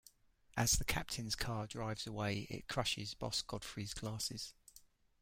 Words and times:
As 0.57 0.71
the 0.71 0.83
captain's 0.83 1.35
car 1.35 1.67
drives 1.67 2.07
away, 2.07 2.47
it 2.49 2.67
crushes 2.67 3.13
Boss 3.13 3.43
Godfrey's 3.43 3.93
glasses. 3.93 4.55